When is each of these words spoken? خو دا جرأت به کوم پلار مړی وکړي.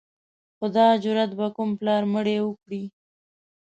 خو 0.57 0.65
دا 0.75 0.87
جرأت 1.03 1.31
به 1.37 1.47
کوم 1.55 1.69
پلار 1.79 2.03
مړی 2.13 2.37
وکړي. 2.41 2.83